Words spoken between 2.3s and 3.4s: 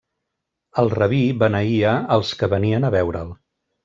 que venien a veure'l.